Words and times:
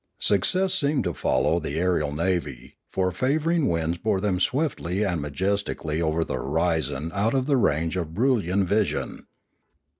Success 0.17 0.73
seemed 0.73 1.03
to 1.03 1.13
follow 1.13 1.59
the 1.59 1.77
aerial 1.77 2.11
navy, 2.11 2.75
for 2.89 3.11
favouring 3.11 3.67
winds 3.69 3.99
bore 3.99 4.19
them 4.19 4.39
swiftly 4.39 5.03
and 5.03 5.21
majestically 5.21 6.01
over 6.01 6.23
the 6.23 6.33
hori 6.41 6.81
zon 6.81 7.11
out 7.13 7.35
of 7.35 7.45
the 7.45 7.55
range 7.55 7.95
of 7.95 8.07
Broolyian 8.15 8.65
vision. 8.65 9.27